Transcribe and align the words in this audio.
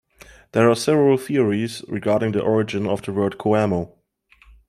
There 0.53 0.67
are 0.67 0.73
several 0.75 1.15
theories 1.17 1.85
regarding 1.87 2.31
the 2.31 2.41
origin 2.41 2.87
of 2.87 3.03
the 3.03 3.13
word 3.13 3.37
"Coamo". 3.37 3.91